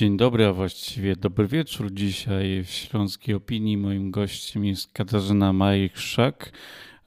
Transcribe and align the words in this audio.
Dzień 0.00 0.16
dobry, 0.16 0.46
a 0.46 0.52
właściwie 0.52 1.16
dobry 1.16 1.46
wieczór. 1.46 1.92
Dzisiaj 1.92 2.64
w 2.64 2.70
Śląskiej 2.70 3.34
Opinii 3.34 3.76
moim 3.76 4.10
gościem 4.10 4.64
jest 4.64 4.92
Katarzyna 4.92 5.52
Majchrzak, 5.52 6.52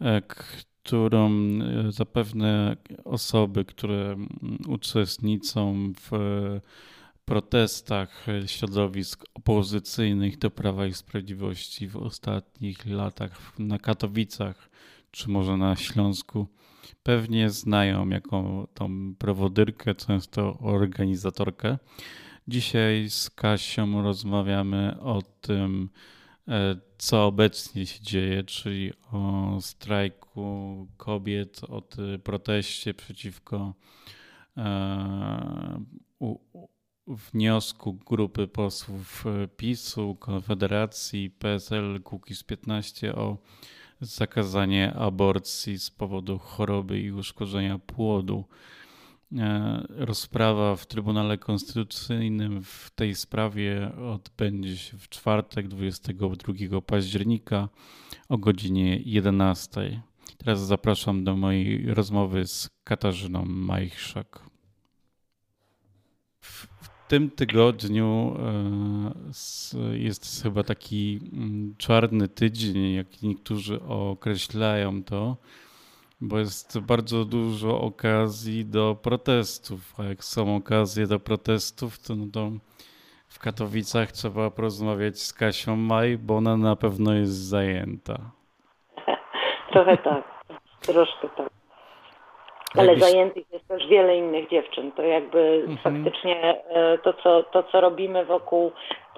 e, 0.01 0.21
którą 0.21 1.31
e, 1.31 1.91
zapewne 1.91 2.77
osoby, 3.03 3.65
które 3.65 4.15
uczestniczą 4.67 5.93
w 6.01 6.11
protestach 7.25 8.25
środowisk 8.45 9.25
opozycyjnych 9.33 10.37
do 10.37 10.51
Prawa 10.51 10.85
i 10.85 10.93
Sprawiedliwości 10.93 11.87
w 11.87 11.97
ostatnich 11.97 12.85
latach 12.85 13.59
na 13.59 13.79
Katowicach, 13.79 14.69
czy 15.11 15.29
może 15.29 15.57
na 15.57 15.75
Śląsku, 15.75 16.47
pewnie 17.03 17.49
znają 17.49 18.09
jako 18.09 18.67
tą 18.73 19.15
prowodyrkę, 19.19 19.95
często 19.95 20.57
organizatorkę. 20.59 21.77
Dzisiaj 22.47 23.09
z 23.09 23.29
Kasią 23.29 24.01
rozmawiamy 24.01 24.99
o 25.01 25.21
tym, 25.41 25.89
e, 26.47 26.75
co 26.97 27.25
obecnie 27.25 27.85
się 27.85 28.01
dzieje, 28.01 28.43
czyli 28.43 28.93
o 29.11 29.57
strajku 29.61 30.87
kobiet, 30.97 31.61
o 31.63 31.83
proteście 32.23 32.93
przeciwko 32.93 33.73
e, 34.57 35.83
wniosku 37.07 37.93
grupy 37.93 38.47
posłów 38.47 39.25
PiSu, 39.57 40.15
Konfederacji, 40.15 41.29
PSL, 41.29 42.01
Kukiz 42.03 42.43
15 42.43 43.15
o 43.15 43.37
zakazanie 44.01 44.93
aborcji 44.93 45.79
z 45.79 45.91
powodu 45.91 46.39
choroby 46.39 46.99
i 46.99 47.11
uszkodzenia 47.11 47.79
płodu. 47.79 48.45
E, 49.39 49.83
rozprawa 49.89 50.75
w 50.75 50.85
Trybunale 50.85 51.37
Konstytucyjnym 51.37 52.63
w 52.63 52.91
tej 52.95 53.15
sprawie 53.15 53.91
odbędzie 53.95 54.77
się 54.77 54.97
w 54.97 55.09
czwartek 55.09 55.67
22 55.67 56.81
października 56.81 57.69
o 58.29 58.37
godzinie 58.37 58.99
11. 59.05 60.01
Teraz 60.37 60.59
zapraszam 60.59 61.23
do 61.23 61.35
mojej 61.35 61.93
rozmowy 61.93 62.47
z 62.47 62.69
Katarzyną 62.83 63.45
Majchrzak. 63.45 64.39
W 66.39 66.67
tym 67.07 67.31
tygodniu 67.31 68.35
e, 68.39 69.97
jest 69.97 70.43
chyba 70.43 70.63
taki 70.63 71.19
mm, 71.33 71.75
czarny 71.77 72.27
tydzień, 72.27 72.93
jak 72.93 73.21
niektórzy 73.21 73.81
określają 73.81 75.03
to 75.03 75.37
bo 76.21 76.39
jest 76.39 76.79
bardzo 76.79 77.25
dużo 77.25 77.81
okazji 77.81 78.65
do 78.65 78.95
protestów, 79.03 79.79
a 79.99 80.03
jak 80.03 80.23
są 80.23 80.55
okazje 80.55 81.07
do 81.07 81.19
protestów, 81.19 81.99
to, 82.07 82.15
no 82.15 82.25
to 82.33 82.49
w 83.27 83.39
Katowicach 83.39 84.11
trzeba 84.11 84.51
porozmawiać 84.51 85.19
z 85.19 85.33
Kasią 85.33 85.75
Maj, 85.75 86.17
bo 86.17 86.35
ona 86.35 86.57
na 86.57 86.75
pewno 86.75 87.13
jest 87.13 87.49
zajęta. 87.49 88.15
Trochę 89.71 89.97
tak, 89.97 90.23
troszkę 90.81 91.29
tak. 91.37 91.49
Ale 92.77 92.99
zajętych 92.99 93.51
jest 93.51 93.67
też 93.67 93.87
wiele 93.87 94.17
innych 94.17 94.49
dziewczyn. 94.49 94.91
To 94.91 95.01
jakby 95.01 95.63
mhm. 95.67 95.77
faktycznie 95.77 96.63
e, 96.69 96.97
to 96.97 97.13
co, 97.13 97.43
to, 97.43 97.63
co 97.63 97.81
robimy 97.81 98.25
wokół 98.25 98.71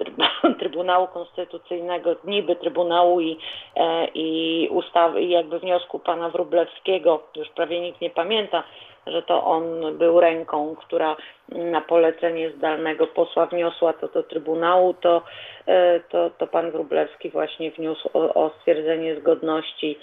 Trybunału 0.60 1.06
Konstytucyjnego, 1.06 2.16
niby 2.24 2.56
Trybunału 2.56 3.20
i, 3.20 3.38
e, 3.76 4.06
i 4.14 4.68
ustawy, 4.70 5.22
i 5.22 5.30
jakby 5.30 5.58
wniosku 5.58 5.98
pana 5.98 6.30
Wróblewskiego, 6.30 7.22
już 7.36 7.48
prawie 7.48 7.80
nikt 7.80 8.00
nie 8.00 8.10
pamięta, 8.10 8.62
że 9.06 9.22
to 9.22 9.44
on 9.44 9.64
był 9.98 10.20
ręką, 10.20 10.76
która 10.76 11.16
na 11.48 11.80
polecenie 11.80 12.50
zdalnego 12.50 13.06
posła 13.06 13.46
wniosła 13.46 13.92
to 13.92 14.08
do 14.08 14.22
Trybunału, 14.22 14.94
to, 14.94 15.22
e, 15.66 16.00
to, 16.00 16.30
to 16.30 16.46
pan 16.46 16.70
Wróblewski 16.70 17.30
właśnie 17.30 17.70
wniósł 17.70 18.08
o, 18.14 18.34
o 18.34 18.50
stwierdzenie 18.60 19.20
zgodności 19.20 19.98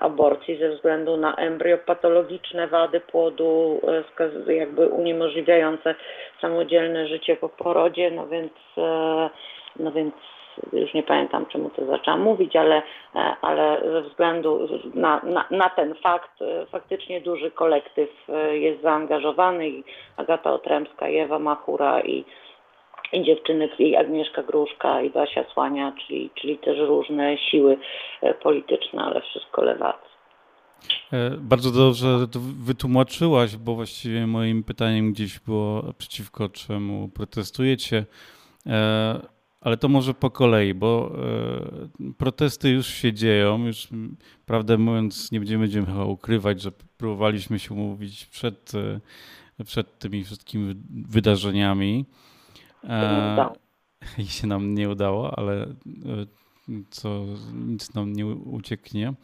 aborcji 0.00 0.56
ze 0.56 0.70
względu 0.70 1.16
na 1.16 1.34
embryopatologiczne 1.34 2.68
wady 2.68 3.00
płodu, 3.00 3.80
e, 4.48 4.54
jakby 4.54 4.88
uniemożliwiające 4.88 5.94
samodzielne 6.40 7.08
życie 7.08 7.36
po 7.36 7.48
porodzie, 7.48 8.10
no 8.10 8.26
więc, 8.26 8.52
e, 8.78 9.30
no 9.76 9.92
więc 9.92 10.14
już 10.72 10.94
nie 10.94 11.02
pamiętam 11.02 11.46
czemu 11.46 11.70
to 11.70 11.86
zaczęłam 11.86 12.20
mówić, 12.20 12.56
ale, 12.56 12.82
e, 13.14 13.36
ale 13.40 13.82
ze 13.92 14.02
względu 14.02 14.68
na, 14.94 15.20
na, 15.24 15.44
na, 15.50 15.70
ten 15.70 15.94
fakt 15.94 16.42
e, 16.42 16.66
faktycznie 16.66 17.20
duży 17.20 17.50
kolektyw 17.50 18.10
e, 18.28 18.58
jest 18.58 18.82
zaangażowany 18.82 19.68
i 19.68 19.84
Agata 20.16 20.52
Otremska, 20.52 21.06
Ewa 21.06 21.38
Machura 21.38 22.00
i 22.00 22.24
dziewczyny, 23.14 23.68
i 23.78 23.96
Agnieszka 23.96 24.42
Gruszka 24.42 25.02
i 25.02 25.10
Basia 25.10 25.44
Słania, 25.52 25.92
czyli, 26.06 26.30
czyli 26.34 26.58
też 26.58 26.78
różne 26.78 27.38
siły 27.38 27.78
polityczne, 28.42 29.02
ale 29.02 29.20
wszystko 29.20 29.62
lewacy. 29.62 30.06
Bardzo 31.38 31.70
dobrze 31.70 32.28
to 32.32 32.38
wytłumaczyłaś, 32.40 33.56
bo 33.56 33.74
właściwie 33.74 34.26
moim 34.26 34.64
pytaniem 34.64 35.12
gdzieś 35.12 35.40
było 35.40 35.82
przeciwko 35.98 36.48
czemu 36.48 37.08
protestujecie. 37.08 38.04
Ale 39.60 39.76
to 39.76 39.88
może 39.88 40.14
po 40.14 40.30
kolei, 40.30 40.74
bo 40.74 41.12
e, 42.08 42.12
protesty 42.18 42.70
już 42.70 42.86
się 42.86 43.12
dzieją. 43.12 43.66
Już, 43.66 43.88
prawdę 44.46 44.78
mówiąc, 44.78 45.32
nie 45.32 45.38
będziemy, 45.38 45.60
będziemy 45.64 45.86
chyba 45.86 46.04
ukrywać, 46.04 46.60
że 46.60 46.70
próbowaliśmy 46.98 47.58
się 47.58 47.74
umówić 47.74 48.26
przed, 48.26 48.72
e, 49.60 49.64
przed 49.64 49.98
tymi 49.98 50.24
wszystkimi 50.24 50.74
wydarzeniami. 51.08 52.04
E, 52.84 53.50
I 54.18 54.26
się 54.26 54.46
nam 54.46 54.74
nie 54.74 54.88
udało, 54.88 55.38
ale 55.38 55.62
e, 55.62 55.66
co 56.90 57.24
nic 57.54 57.94
nam 57.94 58.12
nie 58.12 58.26
ucieknie. 58.26 59.14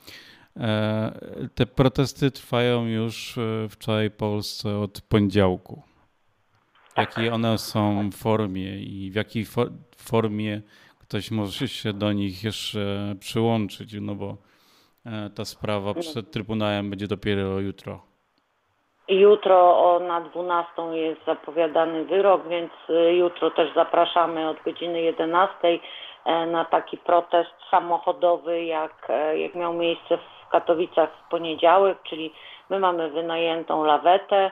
E, 0.57 1.49
te 1.55 1.67
protesty 1.67 2.31
trwają 2.31 2.87
już 2.87 3.35
w 3.69 3.77
całej 3.81 4.11
Polsce 4.11 4.79
od 4.79 5.01
poniedziałku. 5.01 5.83
Jakie 6.97 7.35
one 7.35 7.59
są 7.59 8.11
w 8.11 8.15
formie 8.15 8.83
i 8.83 9.11
w 9.11 9.15
jakiej 9.15 9.47
formie 9.97 10.63
ktoś 10.99 11.31
może 11.31 11.69
się 11.69 11.93
do 11.93 12.13
nich 12.13 12.45
jeszcze 12.45 13.15
przyłączyć, 13.21 13.95
no 14.01 14.15
bo 14.15 14.37
e, 15.05 15.31
ta 15.31 15.45
sprawa 15.45 15.95
przed 15.95 16.31
Trybunałem 16.31 16.91
będzie 16.91 17.09
dopiero 17.09 17.61
jutro. 17.61 18.12
Jutro 19.09 19.79
o, 19.79 19.99
na 19.99 20.21
12 20.21 20.83
jest 20.93 21.25
zapowiadany 21.25 22.05
wyrok, 22.05 22.49
więc 22.49 22.73
e, 22.89 23.15
jutro 23.15 23.51
też 23.51 23.75
zapraszamy 23.75 24.49
od 24.49 24.63
godziny 24.63 25.01
11 25.01 25.55
e, 26.25 26.47
na 26.47 26.65
taki 26.65 26.97
protest 26.97 27.55
samochodowy, 27.71 28.65
jak, 28.65 29.09
jak 29.35 29.55
miał 29.55 29.75
miejsce 29.75 30.19
w 30.19 30.49
Katowicach 30.51 31.11
w 31.11 31.31
poniedziałek, 31.31 31.99
czyli 32.03 32.33
my 32.71 32.79
mamy 32.79 33.11
wynajętą 33.11 33.85
lawetę. 33.85 34.51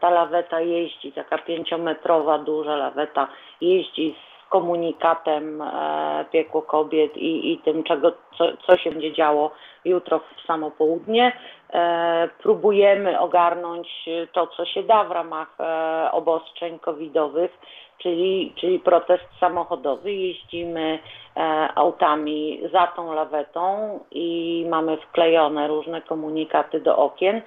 Ta 0.00 0.10
laweta 0.10 0.60
jeździ, 0.60 1.12
taka 1.12 1.38
pięciometrowa, 1.38 2.38
duża 2.38 2.76
laweta, 2.76 3.28
jeździ 3.60 4.14
z 4.30 4.33
komunikatem 4.54 5.62
e, 5.62 6.24
piekło 6.32 6.62
kobiet 6.62 7.16
i, 7.16 7.52
i 7.52 7.58
tym, 7.58 7.84
czego, 7.84 8.12
co, 8.38 8.44
co 8.66 8.76
się 8.76 8.90
będzie 8.90 9.12
działo 9.12 9.50
jutro 9.84 10.18
w 10.18 10.46
samo 10.46 10.70
południe. 10.70 11.32
E, 11.72 12.28
próbujemy 12.42 13.20
ogarnąć 13.20 13.88
to, 14.32 14.46
co 14.46 14.66
się 14.66 14.82
da 14.82 15.04
w 15.04 15.10
ramach 15.10 15.56
e, 15.60 16.08
obostrzeń 16.12 16.78
covidowych, 16.78 17.50
czyli, 17.98 18.52
czyli 18.56 18.78
protest 18.78 19.24
samochodowy. 19.40 20.12
Jeździmy 20.12 20.98
autami 21.74 22.60
za 22.72 22.86
tą 22.86 23.12
lawetą 23.14 24.00
i 24.10 24.66
mamy 24.68 24.96
wklejone 24.96 25.68
różne 25.68 26.02
komunikaty 26.02 26.80
do 26.80 26.96
okien. 26.96 27.42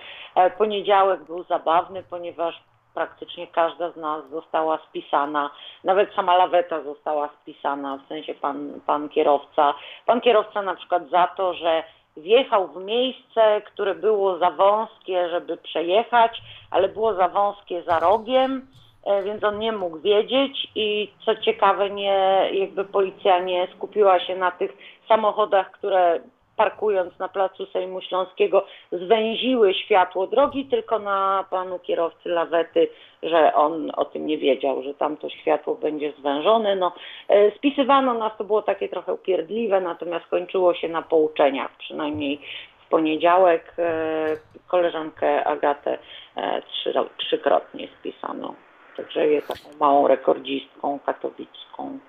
Poniedziałek 0.58 1.24
był 1.24 1.44
zabawny, 1.44 2.04
ponieważ 2.10 2.67
praktycznie 2.98 3.48
każda 3.48 3.92
z 3.92 3.96
nas 3.96 4.30
została 4.30 4.80
spisana, 4.90 5.50
nawet 5.84 6.14
sama 6.14 6.38
laweta 6.38 6.82
została 6.82 7.30
spisana, 7.42 7.98
w 7.98 8.08
sensie 8.08 8.34
pan, 8.34 8.80
pan 8.86 9.10
kierowca. 9.10 9.74
Pan 10.06 10.22
kierowca 10.22 10.62
na 10.62 10.76
przykład 10.76 11.10
za 11.10 11.28
to, 11.28 11.54
że 11.54 11.84
wjechał 12.18 12.68
w 12.68 12.86
miejsce, 12.86 13.62
które 13.66 13.96
było 13.96 14.38
za 14.38 14.52
wąskie, 14.52 15.30
żeby 15.30 15.58
przejechać, 15.58 16.42
ale 16.72 16.90
było 16.90 17.14
za 17.14 17.28
wąskie 17.28 17.84
za 17.84 18.00
rogiem, 18.00 18.68
e, 19.06 19.24
więc 19.24 19.44
on 19.44 19.60
nie 19.60 19.72
mógł 19.72 20.00
wiedzieć 20.00 20.68
i 20.76 21.12
co 21.26 21.36
ciekawe, 21.36 21.90
nie, 21.90 22.50
jakby 22.52 22.86
policja 22.86 23.40
nie 23.40 23.68
skupiła 23.76 24.20
się 24.20 24.36
na 24.36 24.52
tych 24.52 24.78
samochodach, 25.08 25.72
które 25.72 26.20
parkując 26.58 27.20
na 27.20 27.28
placu 27.28 27.66
Sejmu 27.66 28.02
Śląskiego, 28.02 28.66
zwęziły 28.92 29.74
światło 29.74 30.28
drogi 30.28 30.66
tylko 30.66 31.00
na 31.00 31.46
panu 31.50 31.80
kierowcy 31.80 32.30
lawety, 32.30 32.88
że 33.24 33.54
on 33.54 33.92
o 33.96 34.06
tym 34.06 34.28
nie 34.28 34.38
wiedział, 34.38 34.84
że 34.84 34.94
tam 34.94 35.18
to 35.18 35.30
światło 35.30 35.76
będzie 35.76 36.14
zwężone. 36.20 36.76
No, 36.76 36.94
e, 37.30 37.52
spisywano 37.52 38.14
nas, 38.14 38.38
to 38.38 38.44
było 38.44 38.62
takie 38.62 38.90
trochę 38.90 39.14
upierdliwe, 39.14 39.82
natomiast 39.82 40.26
kończyło 40.26 40.74
się 40.74 40.90
na 40.90 41.02
pouczeniach, 41.02 41.78
przynajmniej 41.78 42.40
w 42.86 42.90
poniedziałek 42.90 43.74
e, 43.80 44.38
koleżankę 44.68 45.44
Agatę 45.44 45.98
e, 46.36 46.62
trzy, 46.62 46.94
trzykrotnie 47.18 47.88
spisano. 48.00 48.54
także 48.98 49.28
jest 49.28 49.48
taką 49.48 49.78
małą 49.80 50.08
rekordzistką 50.08 51.00
katowicką. 51.06 52.00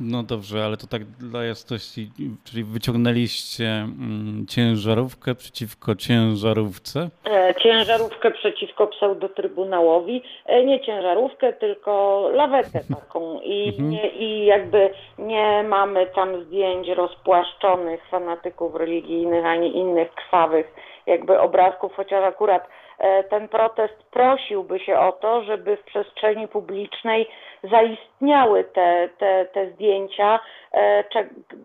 No 0.00 0.22
dobrze, 0.22 0.64
ale 0.64 0.76
to 0.76 0.86
tak 0.86 1.04
dla 1.04 1.44
jasności, 1.44 2.10
czyli 2.44 2.64
wyciągnęliście 2.64 3.64
mm, 3.64 4.46
ciężarówkę 4.48 5.34
przeciwko 5.34 5.94
ciężarówce? 5.94 7.08
E, 7.30 7.54
ciężarówkę 7.54 8.30
przeciwko 8.30 8.86
pseudotrybunałowi. 8.86 10.22
E, 10.46 10.64
nie 10.64 10.80
ciężarówkę, 10.80 11.52
tylko 11.52 12.22
lawetę 12.34 12.80
taką. 13.00 13.40
I, 13.40 13.68
Mhm. 13.68 13.90
nie, 13.90 14.08
I 14.08 14.46
jakby 14.46 14.90
nie 15.18 15.62
mamy 15.68 16.06
tam 16.06 16.44
zdjęć 16.44 16.88
rozpłaszczonych 16.88 18.08
fanatyków 18.10 18.74
religijnych, 18.74 19.44
ani 19.44 19.76
innych 19.76 20.14
krwawych 20.14 20.74
jakby 21.06 21.38
obrazków, 21.40 21.94
chociaż 21.94 22.24
akurat 22.24 22.68
e, 22.98 23.24
ten 23.24 23.48
protest 23.48 23.94
prosiłby 24.10 24.78
się 24.80 24.98
o 24.98 25.12
to, 25.12 25.44
żeby 25.44 25.76
w 25.76 25.84
przestrzeni 25.84 26.48
publicznej 26.48 27.28
zaistniały 27.62 28.64
te, 28.64 29.08
te, 29.18 29.46
te 29.52 29.70
zdjęcia, 29.70 30.40
e, 30.72 31.04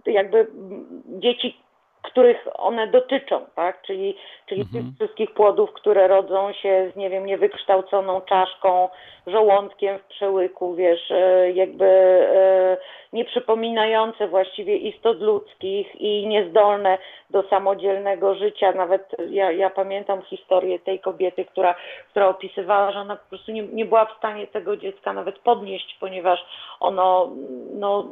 jakby 0.05 0.47
dzieci, 1.07 1.62
których 2.03 2.47
one 2.53 2.87
dotyczą, 2.87 3.45
tak? 3.55 3.81
Czyli, 3.81 4.17
czyli 4.45 4.61
Mhm. 4.61 4.83
tych 4.83 4.95
wszystkich 4.95 5.33
płodów, 5.33 5.73
które 5.73 6.07
rodzą 6.07 6.53
się 6.53 6.91
z, 6.93 6.95
nie 6.95 7.09
wiem, 7.09 7.25
niewykształconą 7.25 8.21
czaszką, 8.21 8.89
żołądkiem 9.27 9.99
w 9.99 10.03
przełyku, 10.03 10.75
wiesz, 10.75 11.11
e, 11.11 11.51
jakby 11.51 11.85
e, 11.85 12.77
nie 13.13 13.25
przypominające 13.25 14.27
właściwie 14.27 14.77
istot 14.77 15.19
ludzkich 15.21 16.01
i 16.01 16.27
niezdolne 16.27 16.97
do 17.29 17.43
samodzielnego 17.43 18.35
życia. 18.35 18.71
Nawet 18.71 19.15
ja, 19.29 19.51
ja 19.51 19.69
pamiętam 19.69 20.21
historię 20.21 20.79
tej 20.79 20.99
kobiety, 20.99 21.45
która, 21.45 21.75
która 22.09 22.27
opisywała, 22.27 22.91
że 22.91 22.99
ona 22.99 23.15
po 23.15 23.29
prostu 23.29 23.51
nie, 23.51 23.61
nie 23.61 23.85
była 23.85 24.05
w 24.05 24.17
stanie 24.17 24.47
tego 24.47 24.77
dziecka 24.77 25.13
nawet 25.13 25.39
podnieść, 25.39 25.97
ponieważ 25.99 26.45
ono 26.79 27.31
no, 27.73 28.07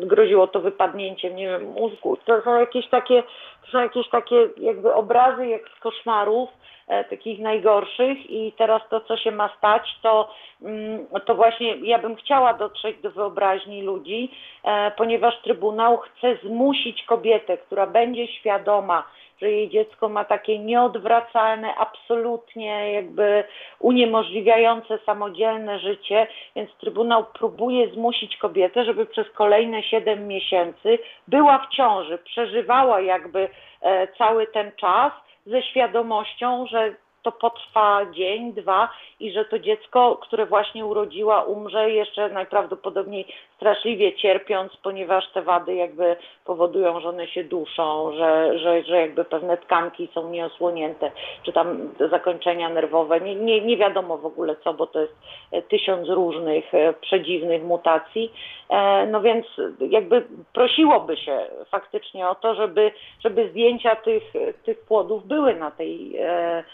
groziło 0.00 0.46
to 0.46 0.60
wypadnięciem, 0.60 1.36
nie 1.36 1.48
wiem, 1.48 1.72
mózgu. 1.72 2.16
To 2.16 2.42
są 2.42 2.60
jakieś 2.60 2.88
takie, 2.88 3.22
to 3.64 3.70
są 3.70 3.78
jakieś 3.78 4.08
takie 4.08 4.48
jakby 4.56 4.94
obrazy 4.94 5.46
jak 5.46 5.62
z 5.76 5.80
koszmarów, 5.80 6.50
e, 6.88 7.04
takich 7.04 7.40
najgorszych 7.40 8.30
i 8.30 8.52
teraz 8.58 8.82
to, 8.90 9.00
co 9.00 9.16
się 9.16 9.30
ma 9.30 9.50
stać, 9.58 9.98
to, 10.02 10.30
mm, 10.62 11.06
to 11.26 11.34
właśnie 11.34 11.76
ja 11.76 11.98
bym 11.98 12.16
chciała 12.16 12.54
dotrzeć 12.54 12.96
do 13.02 13.10
wyobraźni 13.10 13.82
ludzi, 13.82 14.30
e, 14.64 14.90
ponieważ 14.90 15.42
Trybunał 15.42 15.96
chce 15.98 16.36
zmusić 16.36 17.04
kobietę, 17.04 17.58
która 17.58 17.86
będzie 17.86 18.26
świadoma, 18.26 19.04
że 19.40 19.50
jej 19.50 19.70
dziecko 19.70 20.08
ma 20.08 20.24
takie 20.24 20.58
nieodwracalne, 20.58 21.74
absolutnie 21.74 22.92
jakby 22.92 23.44
uniemożliwiające 23.78 24.98
samodzielne 25.06 25.78
życie, 25.78 26.26
więc 26.56 26.70
Trybunał 26.80 27.24
próbuje 27.24 27.88
zmusić 27.88 28.36
kobietę, 28.36 28.84
żeby 28.84 29.06
przez 29.06 29.30
kolejne 29.30 29.82
7 29.82 30.28
miesięcy 30.28 30.98
była 31.28 31.58
w 31.58 31.74
ciąży, 31.76 32.18
przeżywała 32.18 33.00
jakby 33.00 33.48
e, 33.82 34.08
cały 34.18 34.46
ten 34.46 34.72
czas 34.72 35.12
ze 35.46 35.62
świadomością, 35.62 36.66
że 36.66 36.94
to 37.26 37.32
potrwa 37.32 38.06
dzień, 38.12 38.52
dwa 38.52 38.88
i 39.20 39.32
że 39.32 39.44
to 39.44 39.58
dziecko, 39.58 40.18
które 40.22 40.46
właśnie 40.46 40.86
urodziła, 40.86 41.42
umrze 41.42 41.90
jeszcze 41.90 42.28
najprawdopodobniej 42.28 43.26
straszliwie 43.56 44.14
cierpiąc, 44.14 44.76
ponieważ 44.82 45.32
te 45.32 45.42
wady 45.42 45.74
jakby 45.74 46.16
powodują, 46.44 47.00
że 47.00 47.08
one 47.08 47.26
się 47.28 47.44
duszą, 47.44 48.12
że, 48.12 48.58
że, 48.58 48.82
że 48.82 49.00
jakby 49.00 49.24
pewne 49.24 49.56
tkanki 49.56 50.08
są 50.14 50.30
nieosłonięte, 50.30 51.10
czy 51.42 51.52
tam 51.52 51.94
zakończenia 52.10 52.68
nerwowe, 52.68 53.20
nie, 53.20 53.34
nie, 53.34 53.60
nie 53.60 53.76
wiadomo 53.76 54.18
w 54.18 54.26
ogóle 54.26 54.56
co, 54.64 54.74
bo 54.74 54.86
to 54.86 55.00
jest 55.00 55.16
e, 55.52 55.62
tysiąc 55.62 56.08
różnych 56.08 56.74
e, 56.74 56.92
przedziwnych 56.92 57.62
mutacji. 57.62 58.32
E, 58.70 59.06
No 59.06 59.20
więc 59.20 59.46
jakby 59.80 60.26
prosiłoby 60.52 61.16
się 61.16 61.38
faktycznie 61.70 62.28
o 62.28 62.34
to, 62.34 62.54
żeby, 62.54 62.92
żeby 63.24 63.48
zdjęcia 63.50 63.96
tych, 63.96 64.22
tych 64.64 64.80
płodów 64.80 65.26
były 65.26 65.54
na 65.54 65.70
tej, 65.70 66.16
e, 66.16 66.64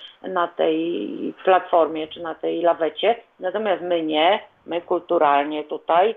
na 0.43 0.49
tej 0.49 1.35
platformie 1.44 2.09
czy 2.09 2.21
na 2.23 2.35
tej 2.35 2.62
lawecie. 2.62 3.17
Natomiast 3.41 3.83
my 3.83 4.03
nie, 4.03 4.41
my 4.67 4.81
kulturalnie 4.81 5.65
tutaj 5.65 6.15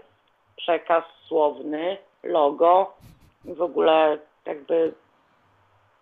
przekaz 0.58 1.04
słowny, 1.28 1.98
logo 2.24 2.94
w 3.46 3.62
ogóle 3.62 4.18
jakby 4.46 4.94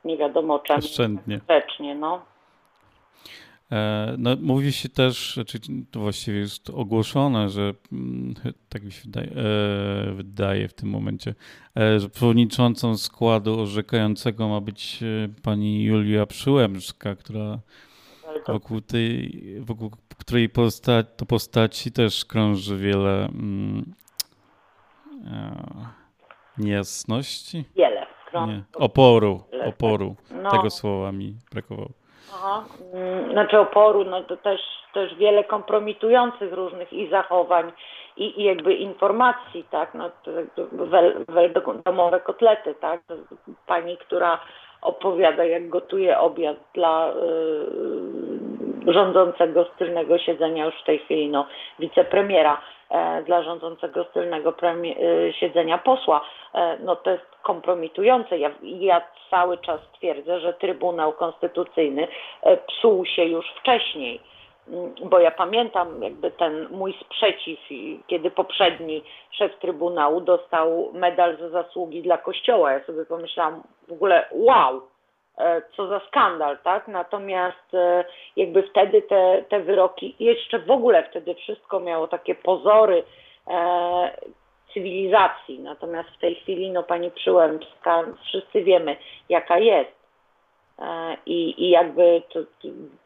nie 0.05 0.17
wiadomo 0.17 0.59
czemu 0.59 0.79
Oszczędnie. 0.79 1.39
grzecznie, 1.47 1.95
no. 1.95 2.21
E, 3.71 4.15
No, 4.17 4.29
mówi 4.41 4.73
się 4.73 4.89
też, 4.89 5.39
czy 5.47 5.59
to 5.91 5.99
właściwie 5.99 6.39
jest 6.39 6.69
ogłoszone, 6.69 7.49
że 7.49 7.73
mm, 7.91 8.33
tak 8.69 8.83
mi 8.83 8.91
się 8.91 9.01
wydaje, 9.05 9.27
e, 9.27 10.11
wydaje 10.11 10.67
w 10.67 10.73
tym 10.73 10.89
momencie, 10.89 11.35
e, 11.77 11.99
że 11.99 12.09
przewodniczącą 12.09 12.97
składu 12.97 13.59
orzekającego 13.61 14.47
ma 14.47 14.61
być 14.61 14.99
pani 15.43 15.83
Julia 15.83 16.25
Przyłębska, 16.25 17.15
która 17.15 17.59
wokół 18.47 18.81
tej, 18.81 19.31
wokół 19.59 19.91
której 20.25 20.49
posta 20.49 21.03
to 21.17 21.25
postaci 21.25 21.91
też 21.91 22.25
krąży 22.25 22.77
wiele 22.77 23.25
mm, 23.25 23.93
e, 25.25 25.55
niejasności, 26.57 27.65
wiele. 27.75 28.05
nie, 28.47 28.63
oporu, 28.75 29.43
tak. 29.51 29.67
oporu. 29.67 30.15
No. 30.31 30.51
Tego 30.51 30.69
słowa 30.69 31.11
mi 31.11 31.35
brakowało. 31.51 31.89
Aha, 32.33 32.63
mm, 32.93 33.31
znaczy 33.31 33.59
oporu, 33.59 34.05
no 34.05 34.23
to 34.23 34.37
też, 34.37 34.61
też 34.93 35.15
wiele 35.15 35.43
kompromitujących 35.43 36.53
różnych 36.53 36.93
i 36.93 37.09
zachowań, 37.09 37.71
i, 38.17 38.41
i 38.41 38.43
jakby 38.43 38.73
informacji, 38.73 39.63
tak, 39.71 39.93
no 39.93 40.11
wel, 40.71 41.25
wel, 41.27 41.53
domowe 41.85 42.19
kotlety, 42.19 42.75
tak, 42.75 43.01
pani, 43.67 43.97
która 43.97 44.39
opowiada, 44.81 45.43
jak 45.43 45.69
gotuje 45.69 46.19
obiad 46.19 46.57
dla 46.73 47.09
y, 47.09 47.13
rządzącego 48.87 49.63
z 49.63 49.77
tylnego 49.77 50.17
siedzenia 50.17 50.65
już 50.65 50.75
w 50.81 50.85
tej 50.85 50.99
chwili, 50.99 51.29
no, 51.29 51.45
wicepremiera 51.79 52.61
e, 52.89 53.23
dla 53.23 53.43
rządzącego 53.43 54.03
z 54.03 54.11
tylnego 54.11 54.51
premie, 54.51 54.95
y, 54.97 55.33
siedzenia 55.33 55.77
posła, 55.77 56.21
e, 56.55 56.77
no 56.79 56.95
to 56.95 57.11
jest 57.11 57.25
kompromitujące. 57.41 58.37
Ja, 58.37 58.51
ja 58.61 59.01
cały 59.29 59.57
czas 59.57 59.79
twierdzę, 59.93 60.39
że 60.39 60.53
Trybunał 60.53 61.13
Konstytucyjny 61.13 62.07
e, 62.41 62.57
psuł 62.57 63.05
się 63.05 63.23
już 63.25 63.45
wcześniej. 63.59 64.19
Mm, 64.67 64.93
Bo 65.03 65.19
ja 65.19 65.31
pamiętam 65.31 66.03
jakby 66.03 66.31
ten 66.31 66.67
mój 66.71 66.93
sprzeciw, 66.93 67.59
kiedy 68.07 68.31
poprzedni 68.31 69.03
szef 69.31 69.59
Trybunału 69.59 70.21
dostał 70.21 70.91
medal 70.93 71.37
za 71.37 71.49
zasługi 71.49 72.01
dla 72.01 72.17
Kościoła. 72.17 72.71
Ja 72.71 72.83
sobie 72.83 73.05
pomyślałam 73.05 73.63
w 73.87 73.91
ogóle 73.91 74.25
wow, 74.31 74.77
e, 74.77 74.81
co 75.75 75.87
za 75.87 75.99
skandal, 76.07 76.57
tak? 76.63 76.87
Natomiast 76.87 77.73
e, 77.73 78.05
jakby 78.35 78.63
wtedy 78.63 79.01
te, 79.01 79.43
te 79.49 79.59
wyroki, 79.59 80.15
jeszcze 80.19 80.59
w 80.59 80.71
ogóle 80.71 81.03
wtedy 81.03 81.35
wszystko 81.35 81.79
miało 81.79 82.07
takie 82.07 82.35
pozory 82.35 83.03
e, 83.47 84.17
cywilizacji. 84.73 85.59
Natomiast 85.59 86.09
w 86.09 86.19
tej 86.19 86.35
chwili, 86.35 86.71
no 86.71 86.83
pani 86.83 87.11
Przyłębska, 87.11 88.03
wszyscy 88.25 88.63
wiemy 88.63 88.95
jaka 89.29 89.59
jest. 89.59 89.95
E, 90.79 91.17
I, 91.25 91.65
i 91.65 91.69
jakby 91.69 92.21
to, 92.29 92.39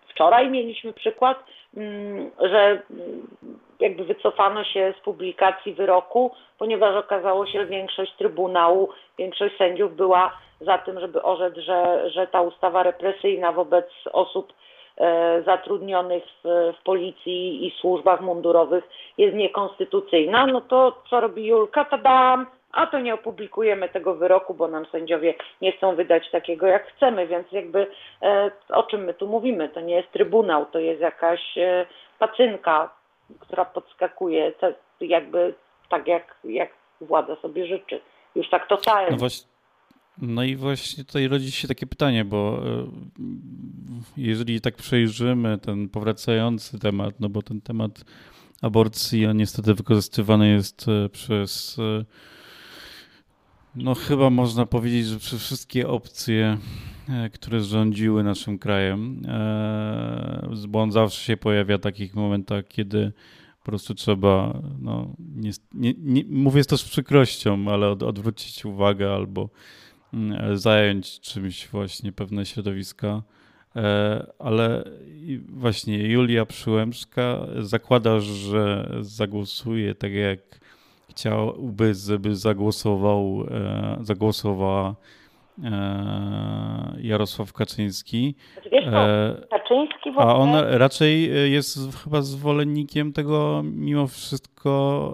wczoraj 0.09 0.49
mieliśmy 0.49 0.93
przykład, 0.93 1.43
mm, 1.77 2.31
że 2.39 2.81
jakby 3.79 4.03
wycofano 4.03 4.63
się 4.63 4.93
z 4.99 5.03
publikacji 5.03 5.73
wyroku, 5.73 6.31
ponieważ 6.57 6.95
okazało 6.95 7.45
się, 7.45 7.59
że 7.59 7.65
większość 7.65 8.13
Trybunału, 8.13 8.89
większość 9.17 9.57
sędziów 9.57 9.95
była 9.95 10.31
za 10.61 10.77
tym, 10.77 10.99
żeby 10.99 11.23
orzec, 11.23 11.55
że, 11.57 12.09
że 12.09 12.27
ta 12.27 12.41
ustawa 12.41 12.83
represyjna 12.83 13.51
wobec 13.51 13.85
osób 14.11 14.53
e, 14.97 15.41
zatrudnionych 15.45 16.23
w, 16.43 16.73
w 16.79 16.83
policji 16.83 17.67
i 17.67 17.71
służbach 17.71 18.21
mundurowych 18.21 18.83
jest 19.17 19.35
niekonstytucyjna, 19.35 20.47
no 20.47 20.61
to 20.61 21.01
co 21.09 21.21
robi 21.21 21.45
Julka? 21.45 21.85
Tadam! 21.85 22.45
A 22.71 22.87
to 22.87 22.99
nie 22.99 23.13
opublikujemy 23.13 23.89
tego 23.89 24.15
wyroku, 24.15 24.53
bo 24.53 24.67
nam 24.67 24.85
sędziowie 24.85 25.33
nie 25.61 25.71
chcą 25.71 25.95
wydać 25.95 26.31
takiego, 26.31 26.67
jak 26.67 26.87
chcemy, 26.87 27.27
więc 27.27 27.51
jakby 27.51 27.87
e, 28.21 28.51
o 28.69 28.83
czym 28.83 29.03
my 29.03 29.13
tu 29.13 29.27
mówimy? 29.27 29.69
To 29.69 29.81
nie 29.81 29.95
jest 29.95 30.11
trybunał, 30.11 30.65
to 30.65 30.79
jest 30.79 31.01
jakaś 31.01 31.57
e, 31.57 31.85
pacynka, 32.19 32.89
która 33.39 33.65
podskakuje 33.65 34.53
jakby 35.01 35.53
tak, 35.89 36.07
jak, 36.07 36.37
jak 36.43 36.69
władza 37.01 37.35
sobie 37.35 37.67
życzy. 37.67 38.01
Już 38.35 38.49
tak 38.49 38.67
totalnie. 38.67 39.11
No 39.11 39.17
właśnie, 39.17 39.47
no 40.21 40.43
i 40.43 40.55
właśnie 40.55 41.03
tutaj 41.03 41.27
rodzi 41.27 41.51
się 41.51 41.67
takie 41.67 41.87
pytanie, 41.87 42.25
bo 42.25 42.59
e, 42.65 42.87
jeżeli 44.17 44.61
tak 44.61 44.75
przejrzymy 44.75 45.57
ten 45.57 45.89
powracający 45.89 46.79
temat, 46.79 47.19
no 47.19 47.29
bo 47.29 47.41
ten 47.41 47.61
temat 47.61 47.91
aborcji 48.61 49.27
niestety 49.35 49.73
wykorzystywany 49.73 50.49
jest 50.49 50.85
e, 50.87 51.09
przez, 51.09 51.79
e, 51.79 52.05
no 53.75 53.95
chyba 53.95 54.29
można 54.29 54.65
powiedzieć, 54.65 55.05
że 55.05 55.19
przez 55.19 55.43
wszystkie 55.43 55.87
opcje, 55.87 56.57
e, 57.09 57.29
które 57.29 57.61
rządziły 57.61 58.23
naszym 58.23 58.59
krajem, 58.59 59.21
e, 59.27 60.49
bo 60.67 60.81
on 60.81 60.91
zawsze 60.91 61.25
się 61.25 61.37
pojawia 61.37 61.77
w 61.77 61.81
takich 61.81 62.15
momentach, 62.15 62.67
kiedy 62.67 63.11
Po 63.59 63.71
prostu 63.71 63.95
trzeba, 63.95 64.61
no, 64.81 65.15
nie, 65.19 65.51
nie, 65.73 65.93
nie, 65.97 66.23
mówię 66.29 66.63
to 66.63 66.77
z 66.77 66.83
przykrością, 66.83 67.65
ale 67.67 67.89
od, 67.89 68.03
odwrócić 68.03 68.65
uwagę 68.65 69.13
albo 69.13 69.49
mm, 70.13 70.57
zająć 70.57 71.19
czymś 71.19 71.67
właśnie 71.67 72.11
pewne 72.11 72.45
środowiska. 72.45 73.23
E, 73.75 74.25
ale 74.39 74.83
właśnie 75.49 76.07
Julia 76.07 76.45
Przyłębska 76.45 77.47
zakłada, 77.59 78.19
że 78.19 78.91
zagłosuje 79.01 79.95
tak 79.95 80.11
jak 80.11 80.39
chciałby, 81.17 81.93
żeby 81.93 82.35
zagłosował, 82.35 83.21
e, 83.51 83.97
zagłosowała 84.01 84.95
e, 85.63 85.71
Jarosław 87.01 87.53
Kaczyński. 87.53 88.35
Znaczy, 88.53 88.69
wiesz 88.69 88.85
co, 88.85 89.47
Kaczyński. 89.49 90.13
A 90.17 90.35
on 90.35 90.49
raczej 90.55 91.31
jest 91.51 92.03
chyba 92.03 92.21
zwolennikiem 92.21 93.13
tego 93.13 93.61
mimo 93.63 94.07
wszystko, 94.07 95.13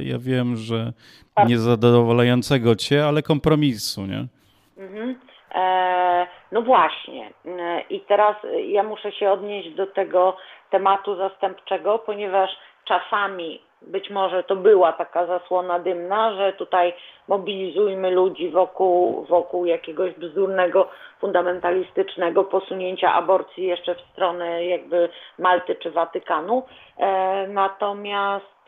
ja 0.00 0.18
wiem, 0.18 0.56
że 0.56 0.92
niezadowalającego 1.46 2.76
cię, 2.76 3.06
ale 3.06 3.22
kompromisu, 3.22 4.06
nie? 4.06 4.26
Mhm. 4.76 5.18
E, 5.54 6.26
no 6.52 6.62
właśnie. 6.62 7.30
E, 7.46 7.80
I 7.90 8.00
teraz 8.00 8.36
ja 8.68 8.82
muszę 8.82 9.12
się 9.12 9.30
odnieść 9.30 9.74
do 9.74 9.86
tego 9.86 10.36
tematu 10.70 11.16
zastępczego, 11.16 11.98
ponieważ 11.98 12.50
czasami 12.84 13.60
być 13.82 14.10
może 14.10 14.44
to 14.44 14.56
była 14.56 14.92
taka 14.92 15.26
zasłona 15.26 15.78
dymna, 15.78 16.32
że 16.36 16.52
tutaj 16.52 16.94
mobilizujmy 17.28 18.10
ludzi 18.10 18.50
wokół, 18.50 19.24
wokół 19.24 19.66
jakiegoś 19.66 20.14
bzdurnego, 20.14 20.88
fundamentalistycznego 21.20 22.44
posunięcia 22.44 23.12
aborcji 23.12 23.66
jeszcze 23.66 23.94
w 23.94 24.00
stronę 24.00 24.64
jakby 24.64 25.08
Malty 25.38 25.74
czy 25.74 25.90
Watykanu. 25.90 26.62
E, 26.98 27.46
natomiast, 27.48 28.66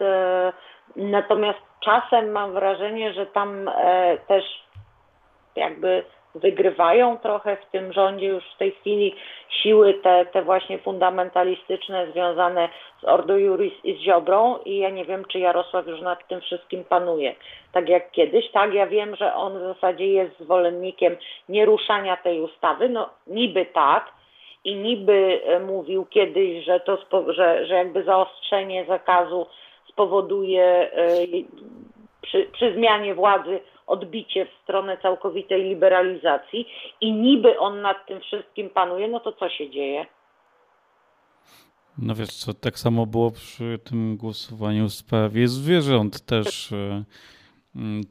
natomiast 0.97 1.59
czasem 1.81 2.31
mam 2.31 2.53
wrażenie, 2.53 3.13
że 3.13 3.27
tam 3.27 3.71
też 4.27 4.45
jakby 5.57 6.05
wygrywają 6.35 7.19
trochę 7.19 7.57
w 7.57 7.71
tym 7.71 7.93
rządzie 7.93 8.27
już 8.27 8.45
w 8.45 8.59
tej 8.59 8.73
chwili 8.73 9.15
siły 9.49 9.95
te, 9.95 10.27
te 10.27 10.43
właśnie 10.43 10.79
fundamentalistyczne 10.79 12.13
związane 12.13 12.69
z 13.01 13.05
Ordo 13.05 13.37
Juris 13.37 13.73
i 13.85 13.95
z 13.95 13.99
Ziobrą 13.99 14.59
i 14.65 14.79
ja 14.79 14.91
nie 14.91 15.05
wiem, 15.05 15.25
czy 15.25 15.39
Jarosław 15.39 15.87
już 15.87 16.01
nad 16.01 16.29
tym 16.29 16.41
wszystkim 16.41 16.85
panuje. 16.85 17.35
Tak 17.73 17.89
jak 17.89 18.11
kiedyś, 18.11 18.51
tak, 18.51 18.75
ja 18.75 18.87
wiem, 18.87 19.17
że 19.17 19.35
on 19.35 19.59
w 19.59 19.75
zasadzie 19.75 20.07
jest 20.07 20.39
zwolennikiem 20.41 21.17
nieruszania 21.49 22.17
tej 22.17 22.41
ustawy, 22.41 22.89
no 22.89 23.09
niby 23.27 23.67
tak, 23.67 24.13
i 24.65 24.75
niby 24.75 25.41
e, 25.45 25.61
mówił 25.61 26.07
kiedyś, 26.07 26.65
że 26.65 26.81
to 26.81 26.99
że, 27.33 27.67
że 27.67 27.75
jakby 27.75 28.03
zaostrzenie 28.03 28.85
zakazu 28.85 29.47
spowoduje 29.89 30.93
e, 30.93 31.27
przy, 32.29 32.49
przy 32.53 32.75
zmianie 32.75 33.15
władzy 33.15 33.61
odbicie 33.87 34.47
w 34.47 34.63
stronę 34.63 34.99
całkowitej 35.03 35.63
liberalizacji 35.63 36.69
i 37.01 37.13
niby 37.13 37.59
on 37.59 37.81
nad 37.81 38.07
tym 38.07 38.21
wszystkim 38.21 38.71
panuje, 38.71 39.09
no 39.09 39.21
to 39.21 39.33
co 39.33 39.49
się 39.49 39.71
dzieje? 39.71 40.07
No 41.99 42.15
wiesz 42.15 42.29
co, 42.29 42.55
tak 42.55 42.79
samo 42.79 43.07
było 43.07 43.31
przy 43.31 43.79
tym 43.85 44.17
głosowaniu 44.17 44.89
w 44.89 44.93
sprawie 44.93 45.49
zwierząt 45.49 46.27
też 46.27 46.73
e, 46.73 47.05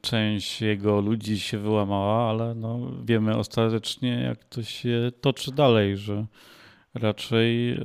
część 0.02 0.62
jego 0.62 1.02
ludzi 1.02 1.40
się 1.40 1.58
wyłamała, 1.58 2.30
ale 2.30 2.56
no 2.56 2.80
wiemy 3.06 3.38
ostatecznie 3.38 4.22
jak 4.24 4.44
to 4.44 4.64
się 4.64 5.12
toczy 5.22 5.52
dalej, 5.52 5.98
że 5.98 6.26
raczej 6.96 7.72
e, 7.72 7.78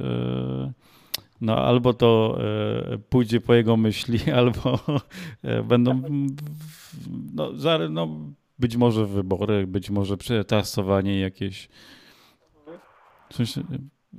no 1.42 1.56
albo 1.56 1.94
to 1.94 2.38
e, 2.92 2.99
pójdzie 2.99 3.40
po 3.40 3.54
jego 3.54 3.76
myśli, 3.76 4.18
albo 4.40 4.78
e, 5.42 5.62
będą 5.62 6.02
no, 7.34 7.52
no, 7.90 8.08
być 8.58 8.76
może 8.76 9.06
wybory, 9.06 9.66
być 9.66 9.90
może 9.90 10.16
przetasowanie 10.16 11.20
jakieś. 11.20 11.68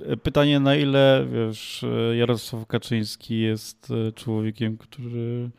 E, 0.00 0.16
pytanie, 0.16 0.60
na 0.60 0.76
ile 0.76 1.26
wiesz, 1.32 1.84
Jarosław 2.18 2.66
Kaczyński 2.66 3.40
jest 3.40 3.92
człowiekiem, 4.14 4.76
który 4.76 5.50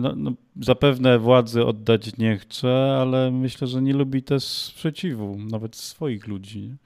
no, 0.00 0.14
no, 0.16 0.32
zapewne 0.60 1.18
władzy 1.18 1.64
oddać 1.64 2.16
nie 2.16 2.38
chce, 2.38 2.96
ale 3.00 3.30
myślę, 3.30 3.66
że 3.66 3.82
nie 3.82 3.92
lubi 3.92 4.22
też 4.22 4.44
sprzeciwu, 4.44 5.38
nawet 5.50 5.76
swoich 5.76 6.26
ludzi. 6.26 6.60
Nie? 6.60 6.76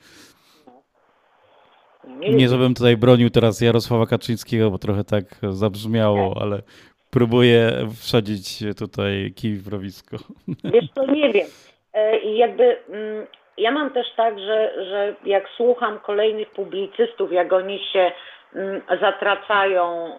Nie, 2.06 2.30
nie 2.30 2.48
żebym 2.48 2.74
tutaj 2.74 2.96
bronił 2.96 3.30
teraz 3.30 3.60
Jarosława 3.60 4.06
Kaczyńskiego, 4.06 4.70
bo 4.70 4.78
trochę 4.78 5.04
tak 5.04 5.24
zabrzmiało, 5.50 6.38
ale 6.40 6.62
próbuję 7.10 7.72
wsadzić 8.00 8.64
tutaj 8.78 9.32
kij 9.36 9.56
w 9.56 9.68
rowisko. 9.68 10.16
Wiesz 10.64 10.90
to 10.94 11.06
nie 11.06 11.32
wiem. 11.32 11.46
E, 11.94 12.18
I 12.18 12.36
jakby 12.36 12.76
mm, 12.88 13.26
ja 13.58 13.70
mam 13.70 13.90
też 13.90 14.06
tak, 14.16 14.38
że, 14.38 14.84
że 14.88 15.14
jak 15.24 15.48
słucham 15.56 15.98
kolejnych 15.98 16.50
publicystów, 16.50 17.32
jak 17.32 17.52
oni 17.52 17.80
się 17.92 18.12
mm, 18.54 18.82
zatracają 19.00 20.06
e, 20.06 20.18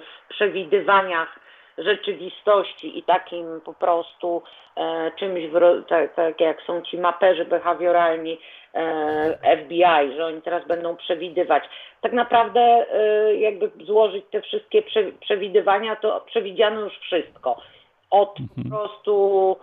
w 0.00 0.28
przewidywaniach 0.28 1.39
rzeczywistości 1.84 2.98
i 2.98 3.02
takim 3.02 3.60
po 3.64 3.74
prostu 3.74 4.42
e, 4.76 5.10
czymś, 5.18 5.46
w, 5.46 5.84
tak, 5.88 6.14
tak 6.14 6.40
jak 6.40 6.62
są 6.62 6.82
ci 6.82 6.98
maperzy 6.98 7.44
behawioralni 7.44 8.38
e, 8.74 9.56
FBI, 9.64 10.16
że 10.16 10.26
oni 10.26 10.42
teraz 10.42 10.66
będą 10.66 10.96
przewidywać. 10.96 11.64
Tak 12.00 12.12
naprawdę 12.12 12.60
e, 12.60 13.34
jakby 13.34 13.70
złożyć 13.84 14.24
te 14.30 14.42
wszystkie 14.42 14.82
prze, 14.82 15.02
przewidywania, 15.20 15.96
to 15.96 16.20
przewidziano 16.20 16.80
już 16.80 16.98
wszystko. 16.98 17.56
Od 18.10 18.40
mhm. 18.40 18.70
po 18.70 18.76
prostu 18.76 19.56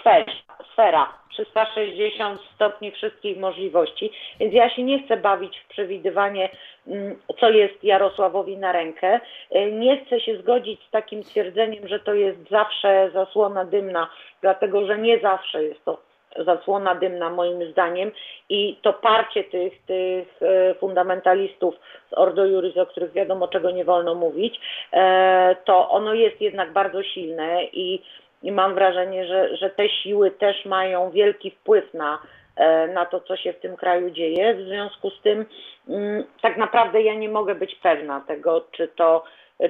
sfer, 0.00 0.24
sfera 0.72 1.23
360 1.34 2.40
stopni 2.54 2.90
wszystkich 2.90 3.38
możliwości, 3.38 4.10
więc 4.40 4.54
ja 4.54 4.70
się 4.70 4.82
nie 4.82 5.02
chcę 5.02 5.16
bawić 5.16 5.58
w 5.58 5.68
przewidywanie, 5.68 6.48
mm, 6.86 7.18
co 7.40 7.50
jest 7.50 7.84
Jarosławowi 7.84 8.56
na 8.56 8.72
rękę. 8.72 9.20
Y, 9.56 9.72
nie 9.72 10.04
chcę 10.04 10.20
się 10.20 10.36
zgodzić 10.36 10.80
z 10.88 10.90
takim 10.90 11.22
twierdzeniem, 11.22 11.88
że 11.88 12.00
to 12.00 12.14
jest 12.14 12.48
zawsze 12.50 13.10
zasłona 13.14 13.64
dymna, 13.64 14.10
dlatego 14.40 14.86
że 14.86 14.98
nie 14.98 15.18
zawsze 15.18 15.64
jest 15.64 15.84
to 15.84 15.98
zasłona 16.36 16.94
dymna 16.94 17.30
moim 17.30 17.70
zdaniem 17.70 18.10
i 18.48 18.76
to 18.82 18.92
parcie 18.92 19.44
tych, 19.44 19.82
tych 19.86 20.42
y, 20.42 20.74
fundamentalistów 20.74 21.74
z 22.10 22.18
Ordo 22.18 22.44
Juris, 22.44 22.76
o 22.76 22.86
których 22.86 23.12
wiadomo 23.12 23.48
czego 23.48 23.70
nie 23.70 23.84
wolno 23.84 24.14
mówić, 24.14 24.60
e, 24.92 25.56
to 25.64 25.90
ono 25.90 26.14
jest 26.14 26.40
jednak 26.40 26.72
bardzo 26.72 27.02
silne 27.02 27.64
i 27.64 28.02
i 28.44 28.52
mam 28.52 28.74
wrażenie, 28.74 29.26
że, 29.26 29.56
że 29.56 29.70
te 29.70 29.88
siły 29.88 30.30
też 30.30 30.64
mają 30.64 31.10
wielki 31.10 31.50
wpływ 31.50 31.94
na, 31.94 32.18
e, 32.56 32.88
na 32.88 33.06
to, 33.06 33.20
co 33.20 33.36
się 33.36 33.52
w 33.52 33.60
tym 33.60 33.76
kraju 33.76 34.10
dzieje. 34.10 34.54
W 34.54 34.60
związku 34.60 35.10
z 35.10 35.20
tym 35.22 35.46
mm, 35.88 36.24
tak 36.42 36.56
naprawdę 36.56 37.02
ja 37.02 37.14
nie 37.14 37.28
mogę 37.28 37.54
być 37.54 37.74
pewna 37.74 38.20
tego, 38.20 38.64
czy 38.72 38.88
to, 38.88 39.24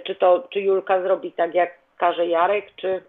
czy 0.04 0.14
to, 0.14 0.49
czy 0.50 0.61
Julka 0.61 1.02
zrobi 1.02 1.33
tak, 1.33 1.54
jak 1.54 1.71
każe 1.97 2.26
Jarek, 2.26 2.64
czy, 2.76 3.02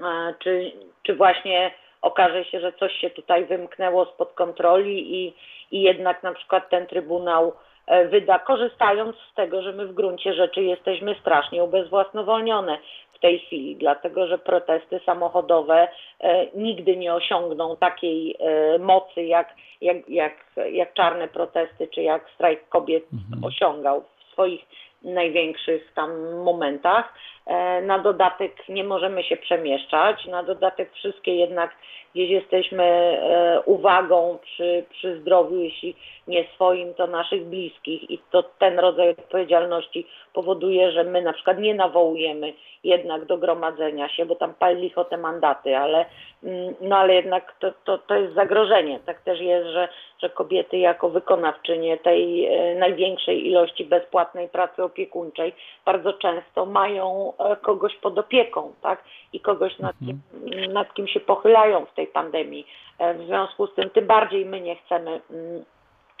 e, 0.00 0.34
czy, 0.38 0.72
czy 1.02 1.14
właśnie 1.14 1.70
okaże 2.02 2.44
się, 2.44 2.60
że 2.60 2.72
coś 2.72 2.92
się 2.92 3.10
tutaj 3.10 3.44
wymknęło 3.44 4.04
spod 4.04 4.32
kontroli 4.32 5.14
i, 5.14 5.34
i 5.70 5.82
jednak 5.82 6.22
na 6.22 6.32
przykład 6.32 6.70
ten 6.70 6.86
Trybunał 6.86 7.52
e, 7.86 8.08
wyda, 8.08 8.38
korzystając 8.38 9.16
z 9.16 9.34
tego, 9.34 9.62
że 9.62 9.72
my 9.72 9.86
w 9.86 9.94
gruncie 9.94 10.34
rzeczy 10.34 10.62
jesteśmy 10.62 11.14
strasznie 11.20 11.64
ubezwłasnowolnione 11.64 12.78
tej 13.22 13.38
chwili, 13.38 13.76
dlatego 13.76 14.26
że 14.26 14.38
protesty 14.38 15.00
samochodowe 15.06 15.88
e, 16.20 16.46
nigdy 16.54 16.96
nie 16.96 17.14
osiągną 17.14 17.76
takiej 17.76 18.36
e, 18.40 18.78
mocy 18.78 19.22
jak, 19.22 19.54
jak, 19.80 20.08
jak, 20.08 20.34
jak 20.72 20.94
czarne 20.94 21.28
protesty 21.28 21.88
czy 21.94 22.02
jak 22.02 22.30
strajk 22.34 22.68
kobiet 22.68 23.04
mhm. 23.12 23.44
osiągał 23.44 24.00
w 24.00 24.32
swoich 24.32 24.60
największych 25.02 25.92
tam 25.94 26.34
momentach. 26.44 27.14
E, 27.46 27.80
na 27.80 27.98
dodatek 27.98 28.68
nie 28.68 28.84
możemy 28.84 29.22
się 29.22 29.36
przemieszczać, 29.36 30.26
na 30.26 30.42
dodatek 30.42 30.92
wszystkie 30.92 31.36
jednak 31.36 31.70
gdzieś 32.14 32.30
jesteśmy 32.30 32.84
e, 32.84 33.60
uwagą 33.64 34.38
przy, 34.42 34.84
przy 34.90 35.20
zdrowiu, 35.20 35.60
jeśli 35.60 35.96
nie 36.28 36.44
swoim, 36.54 36.94
to 36.94 37.06
naszych 37.06 37.44
bliskich 37.44 38.10
i 38.10 38.18
to 38.30 38.42
ten 38.42 38.78
rodzaj 38.78 39.10
odpowiedzialności 39.10 40.06
powoduje, 40.32 40.92
że 40.92 41.04
my 41.04 41.22
na 41.22 41.32
przykład 41.32 41.58
nie 41.58 41.74
nawołujemy 41.74 42.52
jednak 42.84 43.24
do 43.24 43.38
gromadzenia 43.38 44.08
się, 44.08 44.26
bo 44.26 44.34
tam 44.34 44.54
pali 44.54 44.82
licho 44.82 45.04
te 45.04 45.16
mandaty, 45.16 45.76
ale, 45.76 46.06
mm, 46.42 46.74
no 46.80 46.96
ale 46.96 47.14
jednak 47.14 47.54
to, 47.58 47.72
to, 47.84 47.98
to 47.98 48.14
jest 48.14 48.34
zagrożenie. 48.34 49.00
Tak 49.06 49.20
też 49.20 49.40
jest, 49.40 49.66
że, 49.66 49.88
że 50.22 50.30
kobiety 50.30 50.78
jako 50.78 51.10
wykonawczynie 51.10 51.98
tej 51.98 52.46
e, 52.46 52.74
największej 52.74 53.46
ilości 53.46 53.84
bezpłatnej 53.84 54.48
pracy 54.48 54.82
opiekuńczej 54.82 55.52
bardzo 55.84 56.12
często 56.12 56.66
mają 56.66 57.31
e, 57.38 57.56
kogoś 57.56 57.96
pod 57.96 58.18
opieką, 58.18 58.72
tak? 58.82 59.04
I 59.32 59.40
kogoś 59.40 59.78
nad 59.78 59.96
kim, 59.98 60.20
mhm. 60.44 60.72
nad 60.72 60.94
kim 60.94 61.08
się 61.08 61.20
pochylają 61.20 61.86
w 61.86 61.94
tej 61.94 62.06
pandemii. 62.06 62.66
E, 62.98 63.14
w 63.14 63.26
związku 63.26 63.66
z 63.66 63.74
tym 63.74 63.90
tym 63.90 64.06
bardziej 64.06 64.46
my 64.46 64.60
nie 64.60 64.76
chcemy 64.76 65.20
mm, 65.30 65.64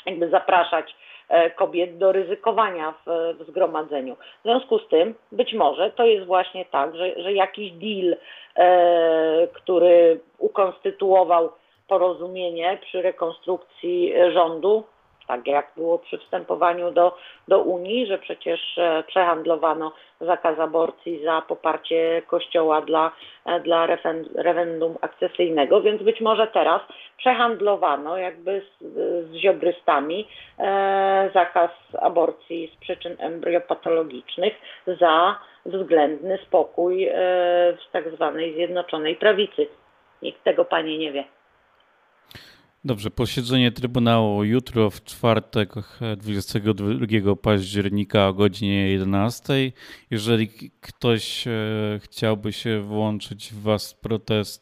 jakby 0.06 0.28
zapraszać 0.28 0.96
e, 1.28 1.50
kobiet 1.50 1.98
do 1.98 2.12
ryzykowania 2.12 2.94
w, 3.06 3.34
w 3.38 3.46
zgromadzeniu. 3.46 4.14
W 4.14 4.42
związku 4.42 4.78
z 4.78 4.88
tym 4.88 5.14
być 5.32 5.54
może 5.54 5.90
to 5.90 6.06
jest 6.06 6.26
właśnie 6.26 6.64
tak, 6.64 6.96
że, 6.96 7.22
że 7.22 7.32
jakiś 7.32 7.72
deal, 7.72 8.16
e, 8.56 9.48
który 9.52 10.20
ukonstytuował 10.38 11.52
porozumienie 11.88 12.78
przy 12.82 13.02
rekonstrukcji 13.02 14.14
rządu, 14.32 14.84
tak 15.26 15.46
jak 15.46 15.72
było 15.76 15.98
przy 15.98 16.18
wstępowaniu 16.18 16.90
do, 16.90 17.16
do 17.48 17.58
Unii, 17.62 18.06
że 18.06 18.18
przecież 18.18 18.78
e, 18.78 19.04
przehandlowano 19.06 19.92
zakaz 20.20 20.58
aborcji 20.58 21.24
za 21.24 21.42
poparcie 21.42 22.22
Kościoła 22.26 22.80
dla, 22.80 23.12
e, 23.46 23.60
dla 23.60 23.86
referendum 23.86 24.96
akcesyjnego, 25.00 25.82
więc 25.82 26.02
być 26.02 26.20
może 26.20 26.46
teraz 26.46 26.82
przehandlowano 27.16 28.16
jakby 28.16 28.62
z, 28.80 28.84
z 29.30 29.34
ziobrystami 29.34 30.28
e, 30.58 31.30
zakaz 31.34 31.70
aborcji 32.00 32.72
z 32.76 32.80
przyczyn 32.80 33.16
embriopatologicznych 33.18 34.54
za 34.86 35.38
względny 35.66 36.38
spokój 36.46 37.04
e, 37.04 37.12
w 37.72 37.92
tak 37.92 38.10
zwanej 38.14 38.54
Zjednoczonej 38.54 39.16
Prawicy. 39.16 39.66
Nikt 40.22 40.44
tego 40.44 40.64
pani 40.64 40.98
nie 40.98 41.12
wie. 41.12 41.24
Dobrze, 42.84 43.10
posiedzenie 43.10 43.72
Trybunału 43.72 44.44
jutro 44.44 44.90
w 44.90 45.04
czwartek 45.04 45.68
22 46.16 47.36
października 47.42 48.28
o 48.28 48.32
godzinie 48.32 48.90
11. 48.90 49.52
Jeżeli 50.10 50.48
ktoś 50.80 51.46
e, 51.46 51.50
chciałby 52.04 52.52
się 52.52 52.80
włączyć 52.80 53.52
w 53.52 53.62
Was 53.62 53.94
protest 53.94 54.60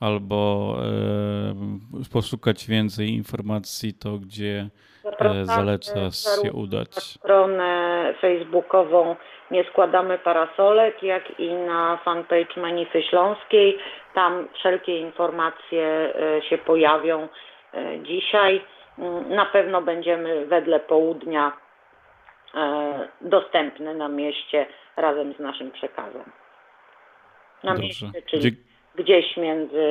albo 0.00 0.74
e, 0.78 2.12
poszukać 2.12 2.66
więcej 2.66 3.08
informacji, 3.08 3.94
to 3.94 4.10
gdzie 4.18 4.68
e, 5.20 5.44
zaleca 5.44 6.10
się 6.42 6.52
udać? 6.52 6.94
Na 6.94 7.00
stronę 7.00 8.14
facebookową 8.20 9.16
Nie 9.50 9.64
Składamy 9.64 10.18
Parasolek, 10.18 11.02
jak 11.02 11.40
i 11.40 11.52
na 11.54 11.98
fanpage 12.04 12.60
Manify 12.60 13.02
Śląskiej. 13.02 13.78
Tam 14.14 14.48
wszelkie 14.54 15.00
informacje 15.00 16.12
się 16.48 16.58
pojawią 16.58 17.28
dzisiaj. 18.02 18.60
Mm, 18.98 19.28
Na 19.34 19.46
pewno 19.46 19.82
będziemy 19.82 20.46
wedle 20.46 20.80
południa 20.80 21.52
e, 22.54 23.08
dostępne 23.20 23.94
na 23.94 24.08
mieście 24.08 24.66
razem 24.96 25.34
z 25.34 25.38
naszym 25.38 25.70
przekazem. 25.70 26.24
Na 27.64 27.70
Dobrze. 27.74 27.82
mieście, 27.86 28.22
czyli 28.30 28.42
Dzie- 28.42 28.56
gdzieś 28.94 29.36
między 29.36 29.84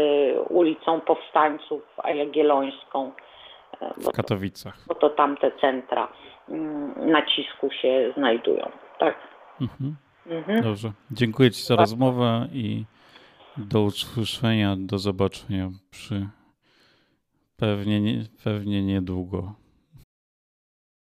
ulicą 0.49 1.01
Powstańców 1.01 1.81
a 1.97 2.11
Jagiellońską, 2.11 3.11
e, 3.81 3.87
bo 3.97 4.01
w 4.01 4.05
to, 4.05 4.11
Katowicach. 4.11 4.77
bo 4.87 4.95
to 4.95 5.09
tamte 5.09 5.51
centra 5.61 6.07
mm, 6.49 7.11
nacisku 7.11 7.69
się 7.81 8.13
znajdują. 8.17 8.71
Tak. 8.99 9.15
Mhm. 9.61 9.95
Mhm. 10.27 10.61
Dobrze. 10.63 10.91
Dziękuję 11.11 11.51
Ci 11.51 11.63
za 11.63 11.75
rozmowę 11.75 12.47
i 12.53 12.83
do 13.57 13.81
usłyszenia, 13.81 14.75
do 14.79 14.97
zobaczenia 14.97 15.69
przy 15.91 16.27
pewnie, 17.57 18.01
nie, 18.01 18.25
pewnie 18.43 18.83
niedługo. 18.83 19.64